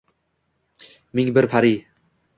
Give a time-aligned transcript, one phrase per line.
[1.19, 1.73] Ming pir pari